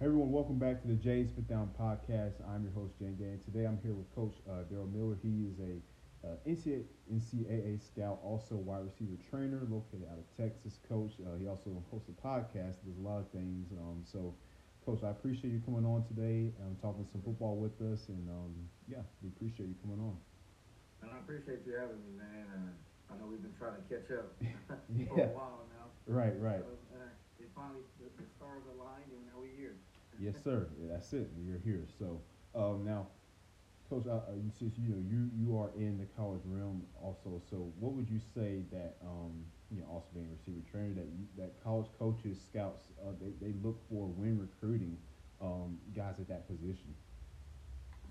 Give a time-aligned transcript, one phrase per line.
[0.00, 2.40] Hey everyone, welcome back to the Jays Fit Down podcast.
[2.48, 5.20] I'm your host Jane Day, and today I'm here with Coach uh, Deral Miller.
[5.20, 5.76] He is a
[6.24, 10.80] uh, NCAA, NCAA scout, also wide receiver trainer, located out of Texas.
[10.88, 12.80] Coach, uh, he also hosts a podcast.
[12.80, 13.68] Does a lot of things.
[13.76, 14.32] Um, so,
[14.88, 16.48] Coach, I appreciate you coming on today.
[16.64, 18.56] and talking some football with us, and um,
[18.88, 20.16] yeah, we appreciate you coming on.
[21.04, 22.48] And I appreciate you having me, man.
[22.48, 24.32] Uh, I know we've been trying to catch up
[24.96, 25.12] yeah.
[25.12, 25.92] for a while now.
[26.08, 26.64] Right, right.
[26.64, 29.76] So, uh, it finally the, the stars aligned, and now we're here.
[30.20, 30.68] Yes, sir.
[30.76, 31.30] Yeah, that's it.
[31.40, 31.88] You're here.
[31.98, 32.20] So
[32.54, 33.08] um, now,
[33.88, 34.20] Coach, uh,
[34.52, 38.20] since you know you you are in the college realm also, so what would you
[38.20, 39.32] say that um,
[39.72, 43.32] you know also being a receiver trainer that you, that college coaches, scouts, uh, they
[43.40, 44.94] they look for when recruiting
[45.40, 46.92] um, guys at that position?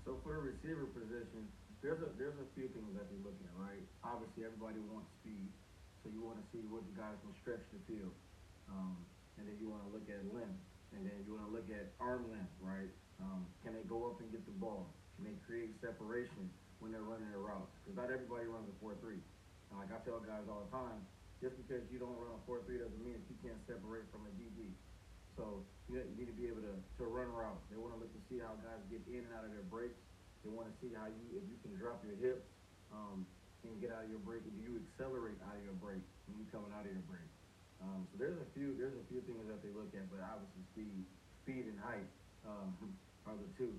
[0.04, 1.46] So for the receiver position,
[1.80, 3.80] there's a there's a few things that they look at, right?
[4.02, 5.48] Obviously, everybody wants speed,
[6.02, 8.12] so you want to see what the guys can stretch the field,
[8.68, 8.98] um,
[9.38, 10.60] and then you want to look at length.
[10.96, 12.90] And then you want to look at arm length, right?
[13.22, 14.90] Um, can they go up and get the ball?
[15.16, 16.50] Can they create separation
[16.82, 17.70] when they're running their routes?
[17.84, 19.20] Because not everybody runs a 4-3.
[19.70, 21.04] And like I tell guys all the time,
[21.38, 24.32] just because you don't run a 4-3 doesn't mean that you can't separate from a
[24.34, 24.72] DB.
[25.38, 27.64] So you need to be able to, to run routes.
[27.72, 29.96] They want to look to see how guys get in and out of their breaks.
[30.44, 32.44] They want to see how you, if you can drop your hips
[32.92, 33.24] um,
[33.64, 36.52] and get out of your break, do you accelerate out of your break when you're
[36.52, 37.24] coming out of your break?
[37.80, 40.62] Um, so there's a few there's a few things that they look at, but obviously
[40.72, 41.04] speed
[41.42, 42.08] speed and height
[42.44, 42.76] um,
[43.26, 43.72] are the two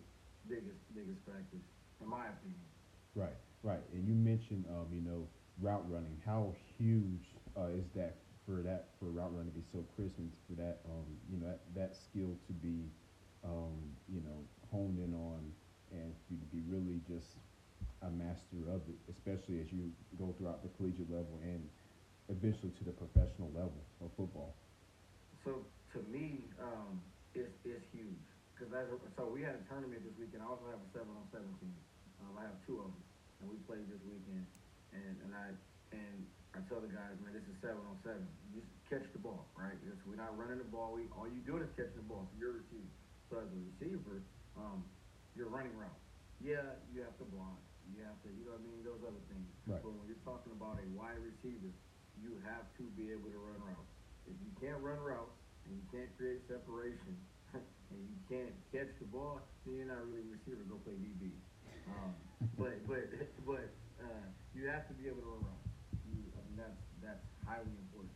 [0.49, 1.61] biggest biggest factors
[2.01, 2.65] in my opinion.
[3.13, 3.83] Right, right.
[3.93, 5.27] And you mentioned um, you know
[5.61, 6.17] route running.
[6.25, 10.31] How huge uh, is that for that for route running to be so crisp and
[10.49, 12.89] for that um, you know that, that skill to be
[13.45, 13.77] um,
[14.09, 14.41] you know
[14.73, 15.45] honed in on
[15.91, 17.37] and for you to be really just
[18.01, 21.61] a master of it, especially as you go throughout the collegiate level and
[22.41, 24.57] eventually to the professional level of football?
[25.45, 25.61] So
[25.93, 26.97] to me, um,
[27.37, 28.25] it's, it's huge
[28.57, 28.73] because
[29.17, 30.41] so we had a tournament this weekend.
[30.41, 31.77] I also have a seven on seven team.
[32.25, 33.01] Um, I have two of them,
[33.41, 34.45] and we played this weekend.
[34.93, 35.53] And and I
[35.93, 36.17] and
[36.53, 38.25] I tell the guys, man, this is seven on seven.
[38.53, 39.73] Just catch the ball, right?
[39.87, 40.93] Just, we're not running the ball.
[40.93, 42.29] We all you doing is catching the ball.
[42.29, 42.91] So you're a receiver.
[43.29, 44.21] So as a receiver,
[44.59, 44.85] um,
[45.33, 45.97] you're running route.
[46.37, 47.57] Yeah, you have to block.
[47.97, 49.47] You have to, you know what I mean, those other things.
[49.67, 49.81] Right.
[49.81, 51.71] But when you're talking about a wide receiver,
[52.21, 53.91] you have to be able to run routes.
[54.29, 55.33] If you can't run routes
[55.65, 57.17] and you can't create separation
[57.57, 60.61] and you can't catch the ball, then you're not really a receiver.
[60.69, 61.33] Go play DB.
[61.89, 62.13] Um,
[62.57, 63.09] but but
[63.49, 63.67] but
[63.99, 65.69] uh, you have to be able to run routes.
[66.05, 68.13] You, I mean that's that's highly important.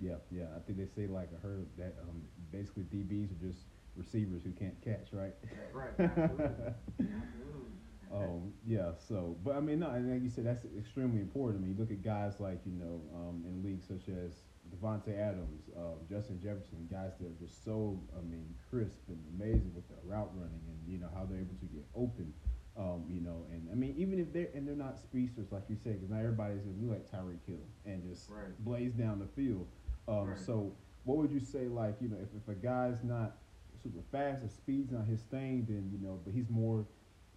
[0.00, 0.52] Yeah, yeah.
[0.56, 4.52] I think they say like I heard that um, basically DBs are just receivers who
[4.52, 5.32] can't catch, right?
[5.72, 5.92] right.
[5.98, 6.44] Absolutely.
[7.00, 7.75] Absolutely.
[8.12, 11.60] Um, yeah, so, but I mean, no, and like you said, that's extremely important.
[11.60, 15.18] I mean, you look at guys like, you know, um, in leagues such as Davante
[15.18, 19.88] Adams, uh, Justin Jefferson, guys that are just so, I mean, crisp and amazing with
[19.88, 22.32] their route running and, you know, how they're able to get open,
[22.76, 25.76] um, you know, and I mean, even if they're, and they're not speedsters, like you
[25.82, 28.52] said, because not everybody's to be like Tyreek Hill and just right.
[28.64, 29.66] blaze down the field.
[30.08, 30.38] Um, right.
[30.38, 30.72] So,
[31.04, 33.36] what would you say, like, you know, if, if a guy's not
[33.82, 36.84] super fast, the speed's not his thing, then, you know, but he's more,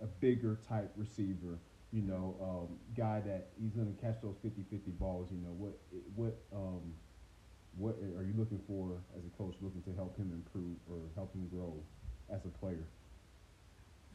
[0.01, 1.59] a bigger type receiver,
[1.91, 5.29] you know, um, guy that he's going to catch those 50-50 balls.
[5.31, 5.73] You know, what
[6.15, 6.93] what um,
[7.77, 11.33] what are you looking for as a coach, looking to help him improve or help
[11.33, 11.73] him grow
[12.31, 12.83] as a player?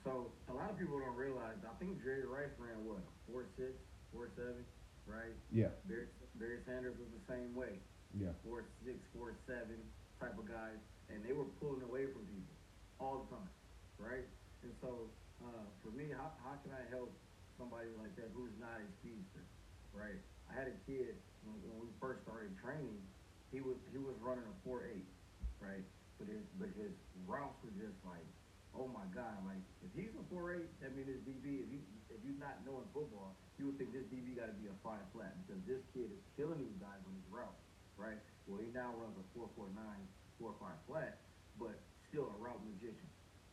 [0.04, 1.56] So a lot of people don't realize.
[1.64, 3.72] I think Jerry Rice ran what four six,
[4.12, 4.60] four seven,
[5.08, 5.32] right?
[5.48, 5.72] Yeah.
[5.88, 7.80] Barry, Barry Sanders was the same way.
[8.12, 8.36] Yeah.
[8.44, 9.80] Four six, four seven
[10.20, 10.76] type of guys,
[11.08, 12.54] and they were pulling away from people
[13.00, 13.50] all the time,
[13.98, 14.28] right?
[14.62, 15.08] And so
[15.44, 17.12] uh, for me, how, how can I help
[17.60, 19.44] somebody like that who's not a speedster,
[19.92, 20.18] right?
[20.48, 23.00] I had a kid when, when we first started training.
[23.52, 25.06] He was he was running a four eight,
[25.62, 25.84] right?
[26.18, 26.90] But his but his
[27.28, 28.26] routes were just like,
[28.74, 29.38] oh my god!
[29.46, 31.62] Like if he's a four eight, that means his DB.
[31.62, 31.80] If you
[32.10, 35.06] if you're not knowing football, you would think this DB got to be a five
[35.14, 37.58] flat because this kid is killing these guys on his route,
[37.94, 38.18] right?
[38.50, 40.02] Well, he now runs a four four nine,
[40.42, 41.22] four five flat,
[41.54, 41.78] but
[42.10, 43.06] still a route magician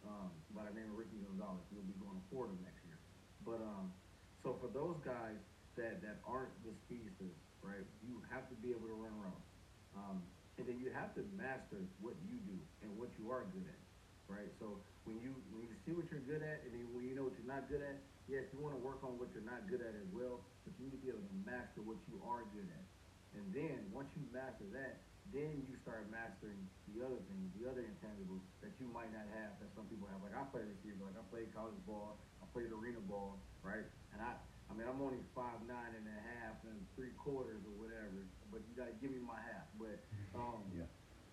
[0.07, 1.61] um, by the name of Ricky Gonzalez.
[1.69, 2.99] He'll be going to Fordham next year.
[3.45, 3.93] But um,
[4.41, 5.37] so for those guys
[5.77, 9.49] that, that aren't the speedsters, right, you have to be able to run routes.
[9.93, 10.23] Um,
[10.57, 13.81] and then you have to master what you do and what you are good at,
[14.29, 14.51] right?
[14.61, 14.77] So
[15.09, 17.33] when you when you see what you're good at and then when you know what
[17.39, 17.97] you're not good at,
[18.29, 20.85] yes, you want to work on what you're not good at as well, but you
[20.85, 22.85] need to be able to master what you are good at.
[23.33, 25.01] And then once you master that,
[25.31, 26.59] then you start mastering
[26.91, 30.19] the other things, the other intangibles that you might not have that some people have.
[30.19, 33.87] Like I played play receiver, like I played college ball, I played arena ball, right?
[34.11, 34.35] And I,
[34.67, 38.59] I mean, I'm only five nine and a half and three quarters or whatever, but
[38.67, 39.71] you gotta give me my half.
[39.79, 40.03] But
[40.39, 40.87] um, yeah.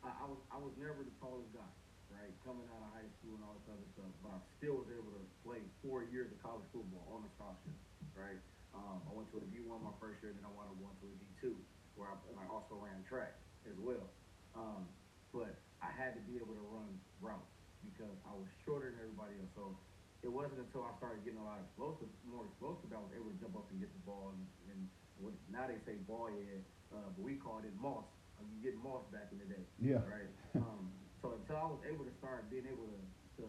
[0.06, 1.72] I, I was I was never the tallest guy,
[2.14, 2.30] right?
[2.46, 5.10] Coming out of high school and all this other stuff, but I still was able
[5.10, 7.74] to play four years of college football on the scholarship,
[8.14, 8.38] right?
[8.78, 11.56] Um, I went to a D1 my first year, then I going to a D2,
[11.98, 13.34] where I, and I also ran track
[13.68, 14.08] as well.
[14.56, 14.88] Um,
[15.30, 15.52] but
[15.84, 16.88] I had to be able to run
[17.20, 17.52] routes
[17.84, 19.52] because I was shorter than everybody else.
[19.54, 19.76] So
[20.24, 23.14] it wasn't until I started getting a lot of explosive, more explosive, that I was
[23.14, 24.34] able to jump up and get the ball.
[24.34, 24.42] And,
[24.72, 24.80] and
[25.22, 28.08] what, now they say ball head, uh, but we called it moss.
[28.40, 29.64] Uh, you get moss back in the day.
[29.78, 30.02] Yeah.
[30.02, 30.32] Right.
[30.58, 30.90] Um,
[31.22, 32.98] so until I was able to start being able to,
[33.42, 33.46] to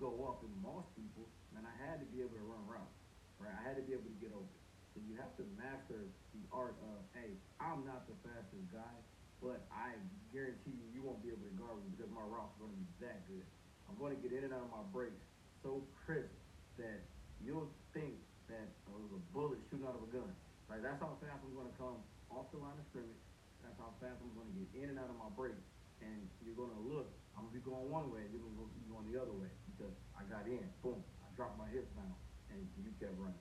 [0.00, 2.96] go up and moss people, man, I had to be able to run routes.
[3.40, 3.52] Right.
[3.52, 4.52] I had to be able to get open.
[4.92, 8.96] So you have to master the art of, hey, I'm not the fastest guy,
[9.42, 9.98] but I
[10.30, 12.86] guarantee you, you won't be able to guard me because my routes going to be
[13.02, 13.42] that good.
[13.90, 15.18] I'm going to get in and out of my breaks
[15.66, 16.30] so crisp
[16.78, 17.02] that
[17.42, 18.16] you'll think
[18.46, 20.30] that it was a bullet shooting out of a gun.
[20.70, 21.98] Like that's how fast I'm going to come
[22.30, 23.20] off the line of scrimmage.
[23.60, 25.60] That's how fast I'm going to get in and out of my breaks.
[26.00, 27.10] And you're going to look.
[27.34, 28.26] I'm going to be going one way.
[28.30, 30.62] You're going to be going the other way because I got in.
[30.82, 30.98] Boom.
[31.22, 32.10] I dropped my hips down,
[32.50, 33.38] and you kept running.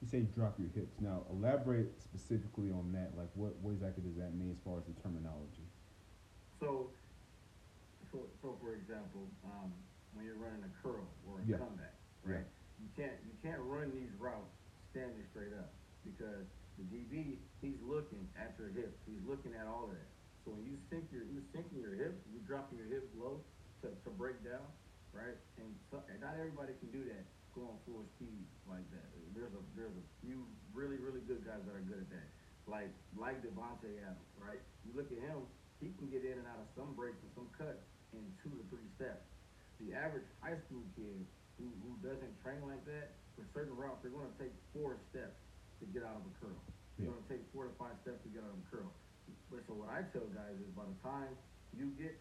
[0.00, 1.00] You say drop your hips.
[1.00, 3.18] Now, elaborate specifically on that.
[3.18, 5.66] Like, what, what exactly does that mean as far as the terminology?
[6.62, 6.94] So,
[8.14, 9.74] so, so for example, um,
[10.14, 11.58] when you're running a curl or a Yeah.
[11.58, 12.42] comeback, Yeah.
[12.42, 12.46] right?
[12.78, 14.54] You can't you can't run these routes
[14.94, 15.74] standing straight up
[16.06, 16.46] because
[16.78, 18.94] the DB he's looking at your hips.
[19.02, 20.06] He's looking at all of that.
[20.46, 23.42] So when you sink your you sinking your hips, you dropping your hips low
[23.82, 24.62] to, to break down,
[25.10, 25.34] right?
[25.58, 27.26] And, so, and not everybody can do that
[27.58, 29.06] going full speed like that.
[29.34, 32.28] There's a there's a few really really good guys that are good at that.
[32.70, 34.62] Like like Davante Adams, right?
[34.86, 35.42] You look at him,
[35.82, 37.82] he can get in and out of some breaks and some cuts
[38.14, 39.24] in two to three steps.
[39.82, 41.22] The average high school kid
[41.58, 45.34] who, who doesn't train like that, for certain routes, they're going to take four steps
[45.82, 46.54] to get out of a curl.
[46.98, 47.14] They're Yeah.
[47.14, 48.90] going to take four to five steps to get out of a curl.
[49.50, 51.30] But so what I tell guys is by the time
[51.74, 52.14] you get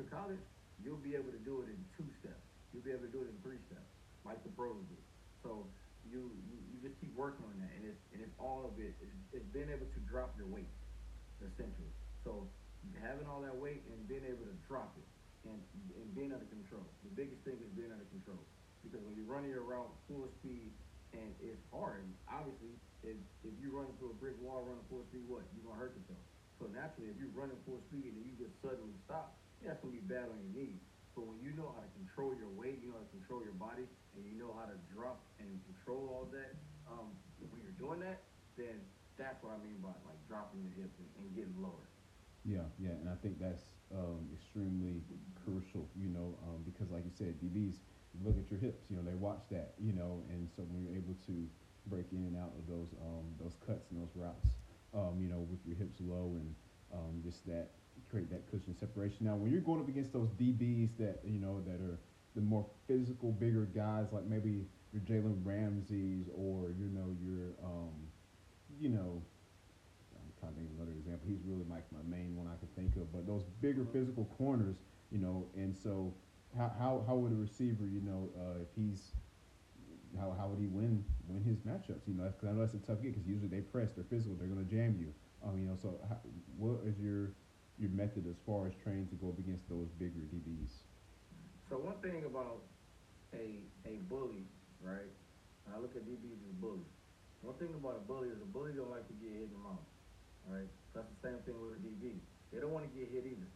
[0.00, 0.40] to college,
[0.80, 2.40] you'll be able to do it in two steps.
[2.72, 3.91] You'll be able to do it in three steps,
[4.24, 4.98] like the pros do.
[5.42, 5.66] So
[6.06, 8.94] you, you, you just keep working on that, and it's and it's all of it.
[9.02, 10.70] It's, it's being able to drop your weight,
[11.42, 11.92] essentially.
[12.26, 12.46] So
[12.98, 15.08] having all that weight and being able to drop it,
[15.46, 15.58] and
[15.98, 16.86] and being under control.
[17.06, 18.42] The biggest thing is being under control,
[18.86, 20.70] because when you're running your route full speed,
[21.12, 22.06] and it's hard.
[22.30, 22.74] Obviously,
[23.04, 25.94] if if you run into a brick wall running full speed, what you're gonna hurt
[25.98, 26.22] yourself.
[26.60, 30.04] So naturally, if you're running full speed and you just suddenly stop, that's gonna be
[30.06, 30.82] bad on your knees.
[31.14, 33.56] But when you know how to control your weight, you know how to control your
[33.56, 33.84] body,
[34.16, 36.56] and you know how to drop and control all that,
[36.88, 37.12] um,
[37.52, 38.24] when you're doing that,
[38.56, 38.80] then
[39.20, 41.84] that's what I mean by like dropping your hips and, and getting lower.
[42.44, 43.62] Yeah, yeah, and I think that's
[43.94, 45.04] um, extremely
[45.44, 47.78] crucial, you know, um, because like you said, DBs
[48.24, 50.96] look at your hips, you know, they watch that, you know, and so when you're
[50.96, 51.48] able to
[51.86, 54.48] break in and out of those um, those cuts and those routes,
[54.94, 56.54] um, you know, with your hips low and
[56.92, 57.70] um, just that
[58.10, 59.26] create that cushion separation.
[59.26, 61.98] Now, when you're going up against those DBs that you know that are
[62.34, 67.92] the more physical, bigger guys, like maybe your Jalen Ramsey's or you know your um,
[68.78, 69.22] you know
[70.14, 71.26] I'm trying to think of another example.
[71.28, 73.12] He's really like my main one I can think of.
[73.12, 74.76] But those bigger physical corners,
[75.10, 76.14] you know, and so
[76.56, 79.12] how how, how would a receiver, you know, uh, if he's
[80.18, 82.06] how, how would he win win his matchups?
[82.06, 84.36] You know, because I know that's a tough gig because usually they press, they're physical,
[84.36, 85.12] they're going to jam you.
[85.44, 86.16] Um, you know, so how,
[86.56, 87.32] what is your
[87.78, 90.72] your method as far as trying to go up against those bigger DBs?
[91.68, 92.60] So one thing about
[93.32, 94.44] a a bully,
[94.84, 95.08] right?
[95.72, 96.92] I look at DBs as bullies.
[97.40, 99.62] One thing about a bully is a bully don't like to get hit in the
[99.62, 99.86] mouth.
[100.42, 102.18] Right, that's the same thing with a DB.
[102.50, 103.46] They don't want to get hit either.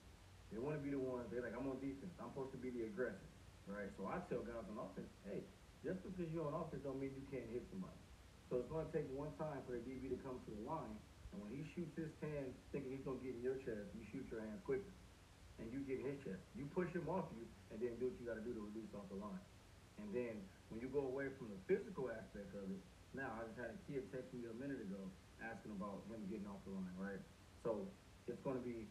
[0.54, 1.26] They want to be the ones.
[1.34, 2.14] They're like, I'm on defense.
[2.22, 3.26] I'm supposed to be the aggressor,
[3.66, 3.90] right?
[3.98, 5.42] So I tell guys on offense, hey,
[5.82, 7.98] just because you're on offense don't mean you can't hit somebody.
[8.46, 10.94] So it's going to take one time for the DB to come to the line,
[11.32, 14.02] and when he shoots his hand thinking he's going to get in your chest, you
[14.12, 14.92] shoot your hands quicker,
[15.58, 16.42] and you get in his chest.
[16.54, 18.90] You push him off you, and then do what you got to do to release
[18.94, 19.44] off the line.
[20.00, 20.36] And then
[20.68, 22.80] when you go away from the physical aspect of it,
[23.16, 25.00] now I just had a kid text me a minute ago
[25.40, 27.22] asking about him getting off the line, right?
[27.64, 27.88] So
[28.28, 28.88] it's going to be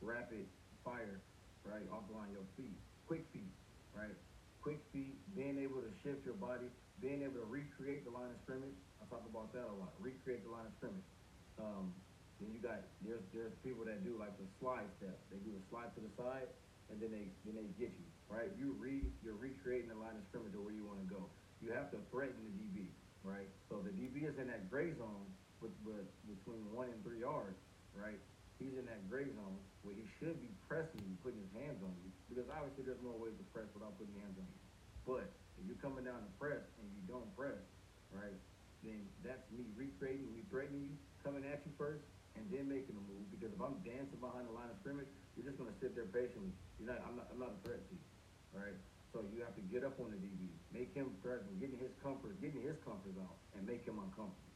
[0.00, 0.48] rapid
[0.84, 1.20] fire,
[1.64, 3.52] right, off the line, your feet, quick feet,
[3.92, 4.16] right?
[4.62, 6.66] Quick feet, being able to shift your body,
[7.00, 8.76] being able to recreate the line of scrimmage.
[8.98, 9.92] I talk about that a lot.
[10.00, 11.06] Recreate the line of scrimmage.
[11.58, 11.94] Um,
[12.40, 15.16] then you got there's there's people that do like the slide step.
[15.32, 16.48] They do a slide to the side,
[16.92, 18.52] and then they then they get you right.
[18.60, 21.32] You re you're recreating the line of scrimmage to where you want to go.
[21.64, 22.92] You have to threaten the DB,
[23.24, 23.48] right?
[23.72, 27.56] So the DB is in that gray zone, with, with between one and three yards,
[27.96, 28.20] right?
[28.60, 31.92] He's in that gray zone where he should be pressing you, putting his hands on
[32.04, 34.60] you, because obviously there's more ways to press without putting hands on you.
[35.04, 35.28] But
[35.60, 37.60] if you're coming down to press and you don't press,
[38.12, 38.36] right,
[38.84, 40.96] then that's me recreating, me threatening you,
[41.26, 42.06] coming at you first,
[42.38, 43.26] and then making a move.
[43.34, 46.54] Because if I'm dancing behind the line of scrimmage, you're just gonna sit there patiently.
[46.78, 47.02] You're not.
[47.02, 47.26] I'm not.
[47.34, 48.06] I'm not a threat to you.
[48.54, 48.78] right?
[49.10, 52.36] So you have to get up on the DB, make him threaten, getting his comfort,
[52.38, 54.52] getting his comfort zone, and make him uncomfortable.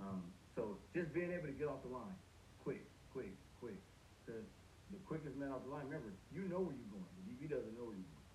[0.00, 0.24] Um,
[0.56, 2.16] so just being able to get off the line,
[2.64, 2.80] quick,
[3.12, 3.76] quick, quick,
[4.24, 4.48] because
[4.88, 5.84] the quickest man off the line.
[5.86, 7.12] Remember, you know where you're going.
[7.22, 8.30] The DB doesn't know where you're going,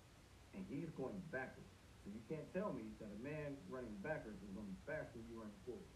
[0.56, 1.68] and he's going backwards.
[2.06, 5.18] So you can't tell me that a man running backwards is going to be faster
[5.18, 5.90] than you running forward.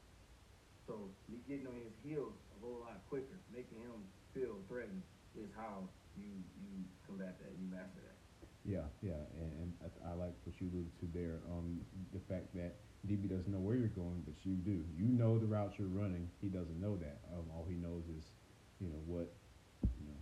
[0.87, 4.05] So me getting on his heels a whole lot quicker, making him
[4.37, 5.03] feel threatened,
[5.35, 7.53] is how you you combat that.
[7.57, 8.19] You master that.
[8.65, 11.41] Yeah, yeah, and, and I, I like what you alluded to there.
[11.53, 11.81] Um,
[12.13, 14.81] the fact that DB doesn't know where you're going, but you do.
[14.97, 16.29] You know the route you're running.
[16.41, 17.21] He doesn't know that.
[17.33, 18.25] Um, all he knows is,
[18.81, 19.29] you know what,
[20.01, 20.17] you know,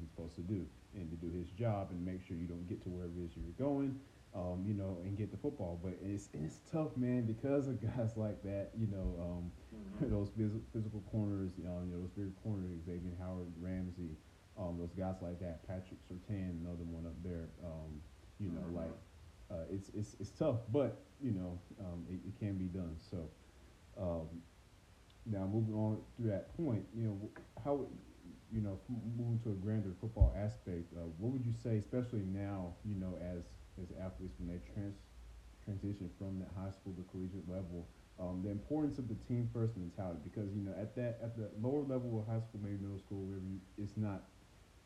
[0.00, 2.82] he's supposed to do, and to do his job and make sure you don't get
[2.82, 3.94] to wherever it is you're going.
[4.34, 5.78] Um, you know, and get the football.
[5.82, 8.70] But it's it's tough, man, because of guys like that.
[8.76, 10.10] You know, um, Mhm.
[10.10, 11.52] those phys- physical corners.
[11.58, 14.16] You know, you know those bigger corners, Xavier Howard, Ramsey
[14.58, 17.48] um, those guys like that, Patrick Surtain, another one up there.
[17.64, 18.00] Um,
[18.38, 18.74] you know, Mhm.
[18.76, 18.96] like
[19.50, 22.96] uh, it's it's it's tough, but you know, um, it, it can be done.
[22.98, 23.28] So
[23.98, 24.42] um,
[25.26, 27.30] now moving on through that point, you know,
[27.64, 27.86] how
[28.52, 28.78] you know
[29.16, 33.16] moving to a grander football aspect, uh, what would you say, especially now, you know,
[33.20, 33.44] as
[33.82, 34.96] as athletes when they trans
[35.64, 37.86] transition from that high school to collegiate level,
[38.20, 41.48] um, the importance of the team first mentality because you know at that at the
[41.60, 44.24] lower level of high school, maybe middle school, wherever you, it's not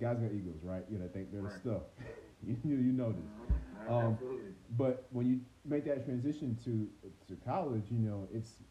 [0.01, 0.85] guys got egos, right?
[0.91, 1.53] You know, they think they're Right.
[1.53, 1.83] the stuff.
[2.47, 3.31] you, you you know this.
[3.31, 3.91] Mhm.
[3.91, 4.53] Um, Absolutely.
[4.77, 6.89] But when you make that transition to
[7.29, 8.63] to college, you know, it's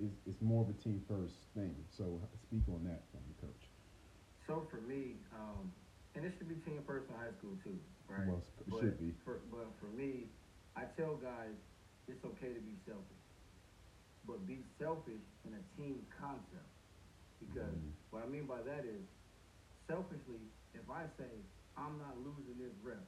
[0.00, 1.74] it's, it's more of a team first thing.
[1.90, 3.68] So speak on that for me, coach.
[4.46, 5.70] So for me, um,
[6.20, 8.28] and this should be team first in high school too, right?
[8.28, 9.16] Well, it but should be.
[9.24, 10.28] For, but for me,
[10.76, 11.56] I tell guys
[12.12, 13.24] it's okay to be selfish,
[14.28, 16.68] but be selfish in a team concept.
[17.40, 17.96] Because Mhm.
[18.12, 19.00] what I mean by that is,
[19.88, 20.44] selfishly,
[20.76, 21.40] if I say
[21.80, 23.00] I'm not losing this rep,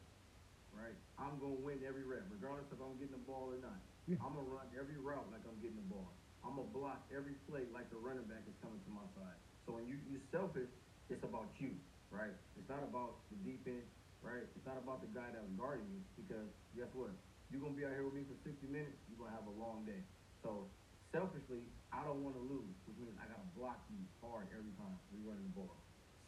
[0.72, 0.96] right?
[1.20, 3.76] I'm gonna win every rep, regardless if I'm getting the ball or not.
[4.08, 4.16] Yeah.
[4.24, 6.16] I'm gonna run every route like I'm getting the ball.
[6.42, 9.36] I'm gonna block every play like the running back is coming to my side.
[9.68, 10.70] So when you you selfish,
[11.10, 11.76] it's about you,
[12.12, 12.36] right?
[12.60, 13.88] It's not about the defense,
[14.20, 14.44] right?
[14.44, 17.10] It's not about the guy that's guarding you because guess what?
[17.48, 18.96] You're gonna be out here with me for 60 minutes.
[19.08, 20.00] You're gonna have a long day.
[20.44, 20.68] So
[21.10, 24.96] selfishly, I don't want to lose, which means I gotta block you hard every time
[25.12, 25.76] we run the ball.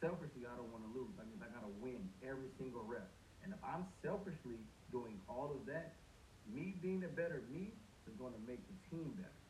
[0.00, 1.12] Selfishly, I don't want to lose.
[1.16, 3.08] That means I gotta win every single rep.
[3.44, 5.96] And if I'm selfishly doing all of that,
[6.48, 7.72] me being a better me
[8.08, 9.40] is going to make the team better.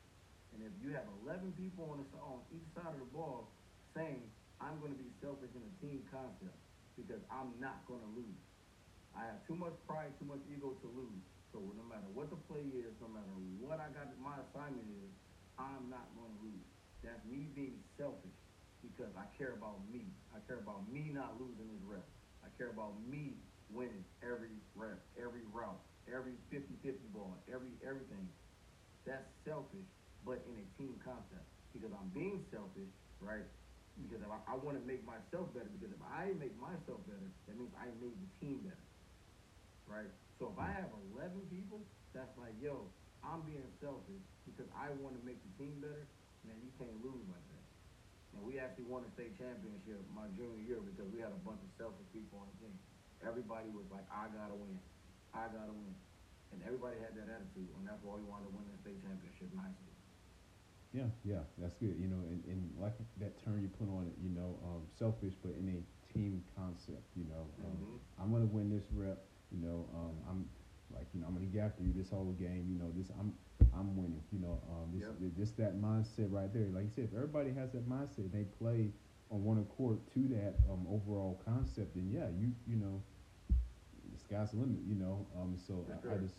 [0.54, 3.50] And if you have 11 people on the on each side of the ball
[3.94, 4.22] saying
[4.64, 6.56] I'm going to be selfish in a team concept
[6.96, 8.40] because I'm not going to lose.
[9.12, 11.20] I have too much pride, too much ego to lose.
[11.52, 13.30] So no matter what the play is, no matter
[13.60, 15.12] what I got, my assignment is,
[15.60, 16.66] I'm not going to lose.
[17.04, 18.34] That's me being selfish
[18.80, 20.08] because I care about me.
[20.32, 22.08] I care about me not losing this rep.
[22.42, 23.36] I care about me
[23.70, 25.78] winning every rep, every route,
[26.08, 28.26] every 50-50 ball, every everything.
[29.06, 29.86] That's selfish,
[30.24, 31.44] but in a team concept.
[31.70, 32.90] Because I'm being selfish,
[33.20, 33.46] right?
[33.94, 35.70] Because if I, I want to make myself better.
[35.70, 38.86] Because if I make myself better, that means I made the team better,
[39.86, 40.10] right?
[40.42, 40.82] So if I hmm.
[40.82, 41.78] have 11 people,
[42.10, 42.90] that's like, yo,
[43.22, 46.04] I'm being selfish because I want to make the team better.
[46.44, 47.64] Man, you can't lose like that.
[48.36, 51.62] And we actually won a state championship my junior year because we had a bunch
[51.62, 52.76] of selfish people on the team.
[53.22, 54.76] Everybody was like, I gotta win,
[55.32, 55.94] I gotta win,
[56.52, 59.48] and everybody had that attitude, and that's why we wanted to win the state championship
[59.48, 59.93] in high school.
[60.94, 61.96] Yeah, yeah, that's good.
[61.98, 65.34] You know, and, and like that term you put on it, you know, um, selfish,
[65.42, 67.02] but in a team concept.
[67.16, 67.98] You know, um, Mhm.
[68.22, 69.26] I'm gonna win this rep.
[69.50, 70.48] You know, um, I'm
[70.94, 72.70] like, you know, I'm gonna get after you this whole game.
[72.70, 73.34] You know, this I'm
[73.74, 74.22] I'm winning.
[74.30, 75.34] You know, um, this Yep.
[75.36, 76.68] just that mindset right there.
[76.70, 78.92] Like you said, if everybody has that mindset, they play
[79.30, 81.94] on one accord to that um, overall concept.
[81.96, 83.02] Then yeah, you you know,
[84.12, 84.82] the sky's the limit.
[84.86, 86.36] You know, um, so I, I just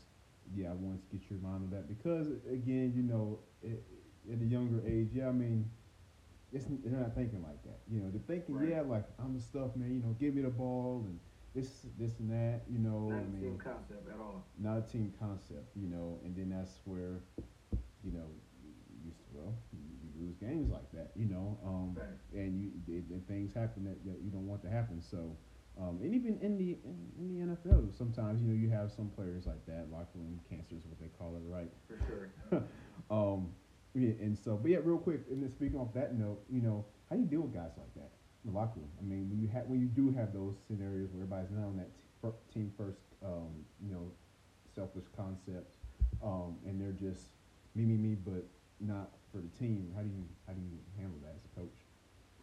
[0.55, 3.83] yeah, I wanted to get your mind on that because again, you know, it,
[4.31, 5.69] at a younger age, yeah, I mean,
[6.51, 7.79] it's, they're not thinking like that.
[7.91, 8.69] You know, they're thinking, Right.
[8.69, 9.91] yeah, like I'm the stuff, man.
[9.93, 11.19] You know, give me the ball and
[11.53, 12.61] this, this and that.
[12.69, 14.45] You know, Not I a mean, team concept at all.
[14.57, 15.75] not a team concept.
[15.75, 17.19] You know, and then that's where,
[18.03, 18.27] you know,
[19.03, 21.11] you well, you, you lose games like that.
[21.15, 22.41] You know, um, Right.
[22.43, 25.01] and you things happen that, that you don't want to happen.
[25.01, 25.35] So.
[25.77, 29.09] Um, and even in the in, in the NFL, sometimes you know you have some
[29.09, 31.69] players like that, locker room cancer is what they call it, right?
[31.85, 32.63] For sure.
[33.11, 33.49] um,
[33.95, 36.85] yeah, and so, but yeah, real quick, and then speaking off that note, you know,
[37.09, 38.11] how do you deal with guys like that
[38.43, 38.91] in the locker room?
[38.99, 41.77] I mean, when you have when you do have those scenarios where everybody's not on
[41.77, 44.11] that t- fir- team first, um, you know,
[44.75, 45.79] selfish concept,
[46.21, 47.31] um, and they're just
[47.73, 48.43] me, me, me, but
[48.79, 49.91] not for the team.
[49.95, 51.79] How do you how do you handle that as a coach?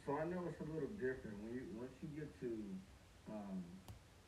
[0.09, 2.51] So I know it's a little different when you once you get to
[3.29, 3.61] um,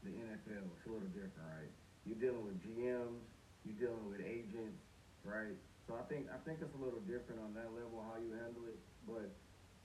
[0.04, 0.61] the NFL.
[0.76, 1.73] It's a little different, right?
[2.04, 3.25] you're dealing with GMs,
[3.64, 4.85] you're dealing with agents,
[5.25, 5.57] right?
[5.87, 8.64] So I think I think it's a little different on that level how you handle
[8.69, 8.81] it.
[9.05, 9.29] But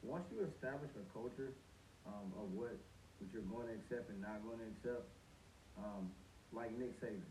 [0.04, 1.52] once you establish a culture
[2.08, 2.76] um, of what
[3.20, 5.04] what you're going to accept and not going to accept,
[5.76, 6.08] um,
[6.56, 7.28] like Nick Saban,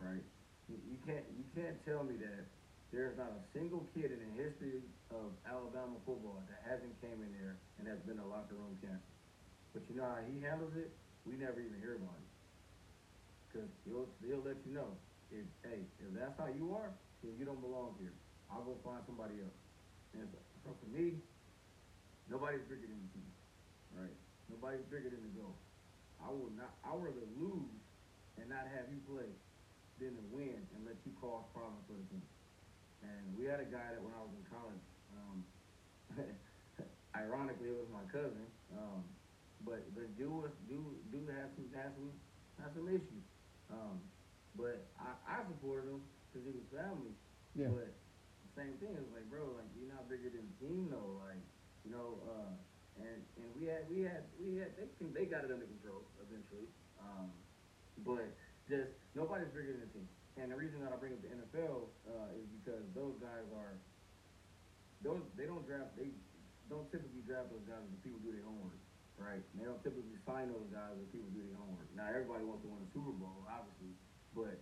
[0.00, 0.24] right?
[0.72, 2.48] You, can't you can't tell me that
[2.92, 4.80] there's not a single kid in the history
[5.12, 9.12] of Alabama football that hasn't came in there and has been a locker room cancer.
[9.76, 10.88] But you know how he handles it?
[11.28, 12.28] We never even hear about it.
[13.52, 14.92] Cause he'll he'll let you know
[15.32, 18.14] if hey if that's how you are, you don't belong here.
[18.50, 19.58] I'll go find somebody else.
[20.14, 21.18] And so, so for me,
[22.30, 23.30] nobody's bigger than the team,
[23.98, 24.16] right?
[24.48, 25.56] Nobody's bigger than the goal.
[26.22, 26.74] I will not.
[26.82, 27.78] I would rather lose
[28.40, 29.28] and not have you play
[29.98, 32.26] than to win and let you cause problems for the team.
[33.02, 34.84] And we had a guy that when I was in college,
[35.14, 35.36] um,
[37.22, 38.46] ironically, it was my cousin.
[38.74, 39.02] Um,
[39.66, 40.78] but the dude was do
[41.10, 42.10] do have some have some
[42.62, 43.26] have some issues.
[43.70, 43.98] Um,
[44.54, 46.02] but I, I supported him
[46.38, 47.14] because he was family.
[47.58, 47.74] Yeah.
[47.74, 47.90] But
[48.54, 51.18] same thing is like, bro, like you're not bigger than the team, though.
[51.26, 51.42] Like,
[51.82, 52.54] you know, uh,
[53.02, 56.06] and and we had we had we had they can, they got it under control
[56.22, 56.70] eventually.
[57.02, 57.34] Um,
[58.06, 58.30] but
[58.70, 60.08] just nobody's bigger than the team.
[60.38, 63.74] And the reason that I bring up the NFL uh, is because those guys are
[65.02, 66.14] those they don't draft they
[66.70, 68.78] don't typically draft those guys when people do their homework,
[69.18, 69.42] right?
[69.54, 71.90] And they don't typically sign those guys when people do their homework.
[71.94, 73.94] Now everybody wants to win a Super Bowl, obviously,
[74.36, 74.58] but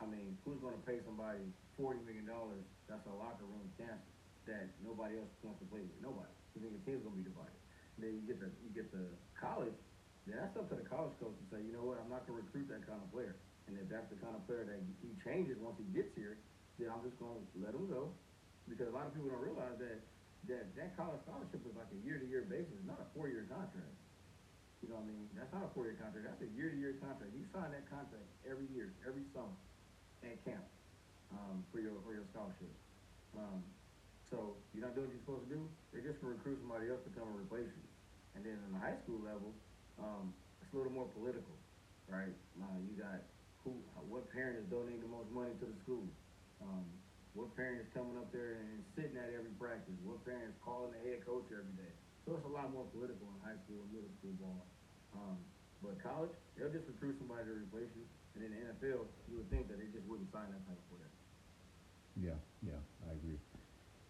[0.00, 1.44] I mean, who's going to pay somebody
[1.76, 2.64] forty million dollars?
[2.88, 4.10] That's a locker room cancer
[4.48, 6.00] that nobody else wants to play with.
[6.00, 6.32] Nobody.
[6.56, 7.60] You think your team's going to be divided?
[7.96, 9.76] And then you get the you get the college.
[10.24, 12.40] Then that's up to the college coach to say, you know what, I'm not going
[12.40, 13.40] to recruit that kind of player.
[13.68, 16.36] And if that's the kind of player that he changes once he gets here,
[16.76, 18.12] then I'm just going to let him go.
[18.68, 20.00] Because a lot of people don't realize that
[20.48, 23.48] that, that college scholarship is like a year to year basis, not a four year
[23.48, 23.96] contract.
[24.84, 25.28] You know what I mean?
[25.36, 26.24] That's not a four year contract.
[26.24, 27.32] That's a year to year contract.
[27.32, 29.56] You sign that contract every year, every summer
[30.24, 30.64] at camp
[31.32, 32.72] um, for your for your scholarship.
[33.36, 33.62] Um,
[34.28, 35.62] so you're not doing what you're supposed to do.
[35.90, 37.86] They're just gonna recruit somebody else to come and replace you.
[38.38, 39.50] And then in the high school level,
[39.98, 40.30] um,
[40.62, 41.56] it's a little more political,
[42.06, 42.34] right?
[42.62, 43.26] Uh, you got
[43.64, 43.76] who,
[44.08, 46.06] what parent is donating the most money to the school?
[46.64, 46.86] Um,
[47.36, 49.94] what parent is coming up there and sitting at every practice?
[50.02, 51.92] What parent is calling the head coach every day?
[52.24, 54.62] So it's a lot more political in high school and middle school ball.
[55.14, 55.38] Um,
[55.82, 58.04] but college, they'll just recruit somebody to replace you.
[58.34, 60.88] And in the NFL, you would think that they just wouldn't sign that type of
[60.88, 61.10] player.
[62.16, 63.38] Yeah, yeah, I agree.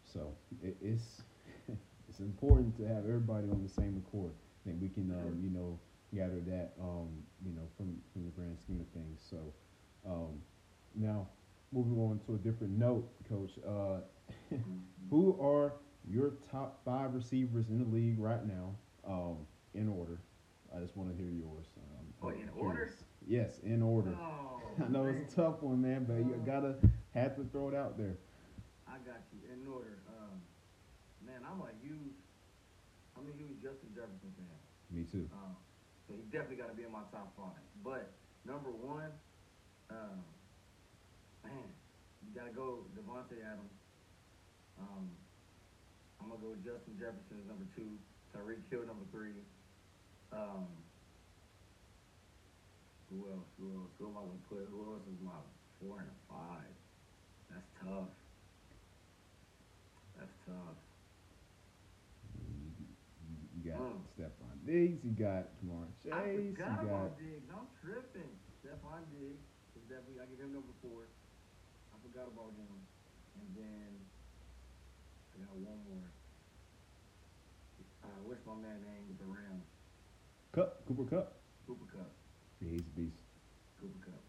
[0.05, 1.23] So it, it's
[2.09, 4.33] it's important to have everybody on the same accord.
[4.65, 5.79] I think we can, um, you know,
[6.15, 7.09] gather that, um,
[7.45, 9.21] you know, from from the grand scheme of things.
[9.31, 9.39] So
[10.07, 10.41] um,
[10.95, 11.29] now
[11.73, 13.53] moving on to a different note, Coach.
[13.67, 14.01] Uh,
[15.11, 15.73] who are
[16.09, 18.75] your top five receivers in the league right now?
[19.07, 19.39] Um,
[19.75, 20.19] in order.
[20.75, 21.67] I just want to hear yours.
[21.77, 22.93] Um, Oh, in order?
[23.27, 24.17] Yes, in order.
[24.19, 26.45] Oh, I know it's a tough one, man, but you Oh.
[26.47, 26.75] gotta
[27.15, 28.17] have to throw it out there.
[28.89, 29.99] I got you in order.
[30.09, 30.41] Um,
[31.25, 32.17] man, I'm a huge,
[33.17, 34.59] I'm a huge Justin Jefferson fan.
[34.91, 35.29] Me too.
[35.33, 35.55] Um,
[36.09, 37.61] so he definitely got to be in my top five.
[37.85, 38.11] But
[38.45, 39.13] number one,
[39.91, 40.19] um,
[41.45, 41.69] man,
[42.27, 43.79] you got to go Davante Adams.
[44.81, 45.07] Um,
[46.21, 47.87] I'm gonna go Justin Jefferson as number two.
[48.35, 49.39] Tyreek Hill number three.
[50.33, 50.67] Um,
[53.11, 53.51] who else?
[53.59, 53.92] Who else?
[53.99, 54.64] Who am I gonna put?
[54.70, 55.37] Who else is my
[55.83, 56.73] four and a five?
[57.51, 58.14] That's tough.
[60.16, 60.79] That's tough.
[62.38, 63.99] You, you, you got Mm.
[64.14, 67.49] Stefon Diggs, you got Ja'Marr Chase, I you forgot got about Diggs.
[67.51, 68.31] I'm tripping.
[68.62, 69.42] Stefon Diggs
[69.75, 70.20] is definitely.
[70.23, 71.09] I give him number four.
[71.90, 72.77] I forgot about him.
[73.40, 73.90] And then
[75.35, 76.09] I got one more.
[78.05, 79.66] Uh, what's my man name the Rams?
[80.53, 81.39] Kupp, Cooper Kupp.
[82.61, 83.20] Yeah, he's a beast.
[83.81, 84.25] Cooper Kupp.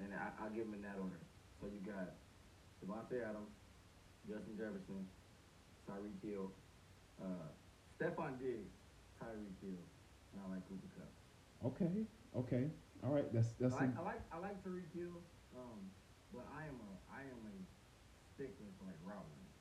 [0.00, 1.20] And I, I'll give him in that order.
[1.60, 2.16] So you got
[2.80, 3.52] Davante Adams,
[4.28, 5.04] Justin Jefferson,
[5.84, 6.52] Tyreek Hill,
[7.20, 7.48] uh,
[7.98, 8.72] Stefon Diggs,
[9.20, 9.82] Tyreek Hill,
[10.32, 11.12] and I like Cooper Kupp.
[11.74, 12.06] Okay,
[12.38, 12.70] okay,
[13.02, 13.26] all right.
[13.34, 15.18] That's that's I like, a- I like I like Tyreek Hill,
[15.58, 15.90] um,
[16.32, 17.54] but I am a I am a
[18.34, 19.52] stickler for like route running.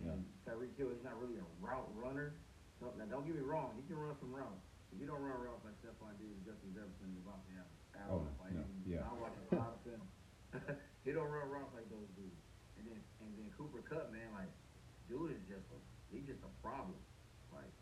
[0.00, 0.16] Yeah.
[0.48, 2.34] Tyreek Hill is not really a route runner.
[2.80, 4.64] Now don't get me wrong, he can run some routes.
[4.94, 7.82] But you don't run routes like Stefon Diggs, Justin Jefferson, and Davante Adams.
[7.98, 9.02] at Oh, Like, no, and yeah.
[9.02, 10.06] I watch a lot of film.
[11.02, 12.38] he don't run routes like those dudes.
[12.78, 14.50] And then and then Cooper Kupp, man, like
[15.10, 15.78] dude is just a
[16.14, 16.94] he's just a problem.
[17.50, 17.74] Like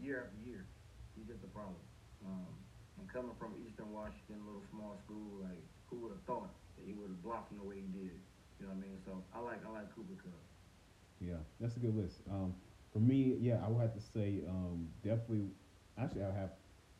[0.00, 0.64] year after year,
[1.12, 1.76] he's just a problem.
[2.24, 2.48] Um,
[2.96, 5.60] and coming from Eastern Washington, a little small school, like
[5.92, 8.16] who would have thought that he would have blossomed the way he did?
[8.60, 8.96] You know what I mean?
[9.04, 10.40] So I like I like Cooper Kupp.
[11.20, 12.24] yeah, that's a good list.
[12.32, 12.56] Um,
[12.92, 15.52] for me, yeah, I would have to say um, definitely.
[15.98, 16.50] Actually, I have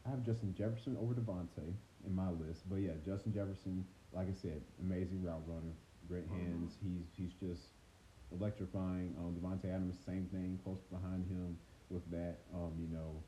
[0.06, 1.74] I have Justin Jefferson over Davante.
[2.06, 2.68] in my list.
[2.68, 5.72] But yeah, Justin Jefferson, like I said, amazing route runner,
[6.06, 6.36] great Mhm.
[6.36, 6.76] hands.
[6.82, 7.68] He's he's just
[8.30, 9.14] electrifying.
[9.18, 11.56] Um, Davante Adams, same thing, close behind him
[11.88, 12.40] with that.
[12.54, 13.22] Um, you know,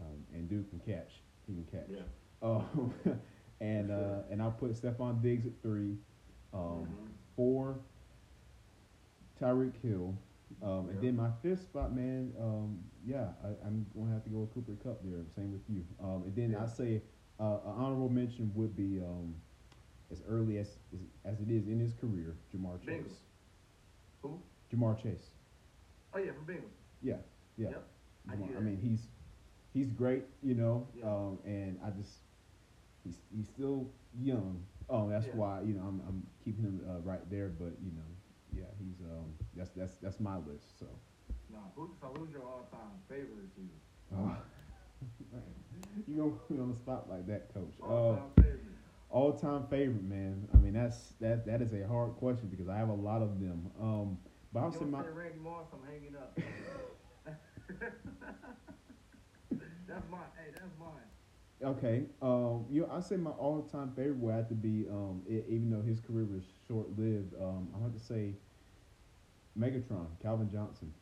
[0.00, 1.22] um, and Duke can catch.
[1.46, 1.88] He can catch.
[1.90, 2.02] Yeah.
[2.42, 2.94] Um,
[3.60, 3.96] and sure.
[3.96, 5.98] uh, and I'll put Stefon Diggs at three.
[6.54, 7.08] Um, Mhm.
[7.36, 7.80] Four,
[9.38, 10.16] Tyreek Hill.
[10.62, 10.92] Um, Yeah.
[10.92, 14.38] And then my fifth spot, man, um, yeah, I, I'm going to have to go
[14.40, 15.24] with Cooper Kupp there.
[15.36, 15.84] Same with you.
[16.02, 16.64] Um, and then Yeah.
[16.64, 17.02] I say
[17.38, 19.34] uh, an honorable mention would be um,
[20.10, 22.88] as early as, as as it is in his career, Ja'Marr Chase.
[22.90, 23.16] Bengals.
[24.22, 24.40] Who?
[24.72, 25.30] Ja'Marr Chase.
[26.12, 26.74] Oh yeah, from Bengals.
[27.02, 27.16] Yeah,
[27.56, 27.68] yeah.
[27.70, 27.86] Yep.
[28.28, 29.06] I Jamar- knew I mean, he's
[29.72, 31.06] he's great, you know, Yeah.
[31.06, 32.18] um, and I just
[33.04, 33.88] he's he's still
[34.20, 34.62] young.
[34.90, 35.36] Oh, that's Yeah.
[35.36, 37.48] why you know I'm I'm keeping him uh, right there.
[37.48, 38.10] But you know,
[38.54, 40.78] yeah, he's um that's that's that's my list.
[40.78, 40.86] So.
[41.52, 41.58] No.
[41.74, 43.80] Who, so who's your all-time favorite receiver?
[44.16, 44.36] Oh,
[46.06, 47.74] you gonna put me on the spot like that, Coach?
[47.82, 48.60] Uh, All-time favorite.
[49.10, 50.48] all time favorite, man.
[50.54, 53.40] I mean, that's that that is a hard question because I have a lot of
[53.40, 53.70] them.
[53.80, 54.18] Um,
[54.52, 56.38] but I'll you say don't my Randy Moss, I'm hanging up.
[59.88, 60.20] that's mine.
[60.36, 61.10] Hey, that's mine.
[61.62, 62.04] Okay.
[62.22, 65.42] Um, you know, I say my all time favorite would have to be um, e-
[65.48, 67.34] even though his career was short lived.
[67.40, 68.34] Um, I have to say
[69.58, 70.92] Megatron, Calvin Johnson.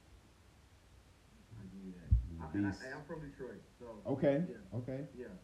[1.59, 2.11] I give you that.
[2.53, 2.83] The I, I, beast.
[2.83, 4.43] hey, I'm from Detroit, so Okay.
[4.49, 4.79] Yeah.
[4.79, 5.01] Okay.
[5.19, 5.35] Yeah,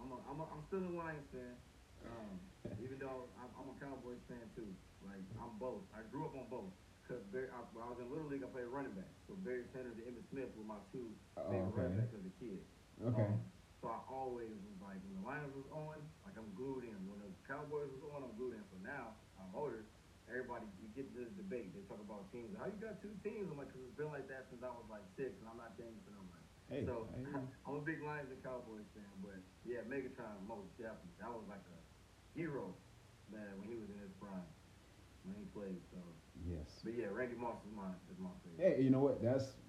[0.00, 1.54] I'm a, I'm a, I'm still a Lions fan.
[2.04, 2.32] Um,
[2.84, 4.68] even though I'm, I'm a Cowboys fan too.
[5.04, 5.84] Like I'm both.
[5.92, 6.72] I grew up on both.
[7.04, 9.12] Cause Barry, I, when I was in Little League, I played running back.
[9.28, 11.76] So Barry Sanders and Emmitt Smith were my two favorite okay.
[11.76, 12.64] running backs as a kid.
[13.04, 13.28] Okay.
[13.28, 13.44] Um,
[13.84, 16.96] so I always was like, when the Lions was on, like I'm glued in.
[17.04, 18.64] When the Cowboys was on, I'm glued in.
[18.72, 19.84] So now I'm older.
[20.24, 21.76] Everybody, we get this debate.
[21.76, 22.56] They talk about teams.
[22.56, 23.52] How you got two teams?
[23.52, 25.76] I'm like, cause it's been like that since I was like six, and I'm not
[25.76, 26.48] changing for nobody.
[26.72, 26.80] Hey.
[26.88, 27.28] So hey.
[27.68, 29.36] I'm a big Lions and Cowboys fan, but
[29.68, 31.12] yeah, Megatron most definitely.
[31.20, 31.78] That was like a
[32.32, 32.72] hero,
[33.28, 34.48] man, when he was in his prime
[35.28, 35.80] when he played.
[35.92, 36.00] So,
[36.40, 36.80] yes.
[36.80, 38.64] but yeah, Randy Moss is my is my favorite.
[38.64, 39.20] Hey, you know what?
[39.20, 39.60] That's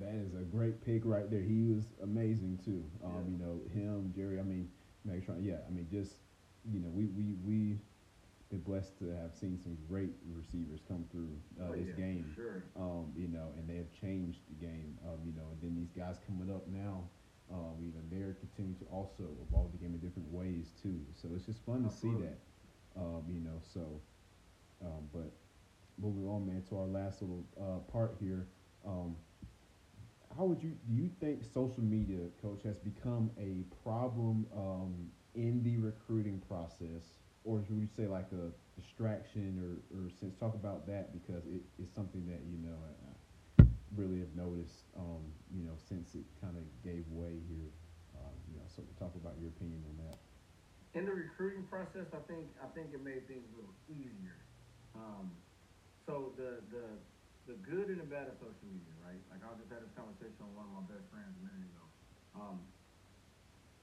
[0.00, 1.40] that is a great pick right there.
[1.40, 2.84] He was amazing too.
[3.04, 3.30] Um, Yeah.
[3.30, 4.38] you know, him, Jerry.
[4.40, 4.70] I mean,
[5.06, 5.44] Megatron.
[5.44, 6.16] Yeah, I mean, just
[6.64, 7.78] you know, we we we
[8.50, 11.30] been blessed to have seen some great receivers come through
[11.60, 12.32] uh, Oh, this yeah, game.
[12.34, 12.62] Sure.
[12.76, 14.98] Um, you know, and they have changed the game.
[15.06, 17.04] Um, you know, and then these guys coming up now.
[17.52, 21.00] Um, you know, they're continuing to also evolve the game in different ways too.
[21.14, 22.38] So it's just fun to see that.
[22.96, 24.00] Um, you know, so,
[24.82, 25.30] um, but
[25.98, 28.46] moving on, man, to our last little uh, part here.
[28.86, 29.16] Um,
[30.36, 35.62] how would you do you think social media, coach, has become a problem um, in
[35.62, 40.86] the recruiting process, or would you say like a distraction, or, or since talk about
[40.86, 43.66] that because it is something that you know I, I
[43.96, 45.22] really have noticed, um,
[45.54, 47.70] you know, since it kind of gave way here,
[48.18, 48.66] um, you know.
[48.66, 50.18] So talk about your opinion on that.
[50.98, 54.38] In the recruiting process, I think I think it made things a little easier.
[54.94, 55.30] Um,
[56.06, 56.98] so the the
[57.44, 59.20] the good and the bad of social media, right?
[59.28, 61.84] Like I just had this conversation with one of my best friends a minute ago.
[62.40, 62.56] Um,